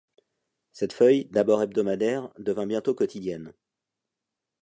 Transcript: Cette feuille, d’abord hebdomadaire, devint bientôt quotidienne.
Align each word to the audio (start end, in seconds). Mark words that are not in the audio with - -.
Cette 0.71 0.93
feuille, 0.93 1.25
d’abord 1.25 1.61
hebdomadaire, 1.61 2.31
devint 2.39 2.65
bientôt 2.65 2.95
quotidienne. 2.95 3.53